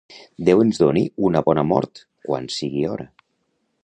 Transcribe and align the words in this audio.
Déu 0.47 0.61
ens 0.63 0.79
doni 0.83 1.03
una 1.29 1.43
bona 1.49 1.63
mort, 1.73 2.03
quan 2.31 2.49
sigui 2.57 2.83
hora. 2.95 3.07